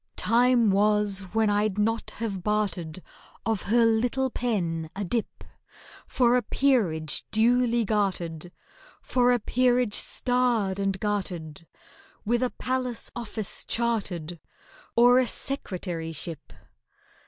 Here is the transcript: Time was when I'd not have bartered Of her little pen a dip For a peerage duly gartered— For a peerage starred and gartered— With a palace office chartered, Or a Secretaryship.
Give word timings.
Time 0.15 0.71
was 0.71 1.27
when 1.35 1.47
I'd 1.47 1.77
not 1.77 2.09
have 2.17 2.41
bartered 2.41 3.03
Of 3.45 3.61
her 3.69 3.85
little 3.85 4.31
pen 4.31 4.89
a 4.95 5.03
dip 5.05 5.43
For 6.07 6.35
a 6.35 6.41
peerage 6.41 7.23
duly 7.29 7.85
gartered— 7.85 8.51
For 9.03 9.31
a 9.31 9.37
peerage 9.37 9.93
starred 9.93 10.79
and 10.79 10.99
gartered— 10.99 11.67
With 12.25 12.41
a 12.41 12.49
palace 12.49 13.11
office 13.15 13.63
chartered, 13.63 14.39
Or 14.95 15.19
a 15.19 15.27
Secretaryship. 15.27 16.51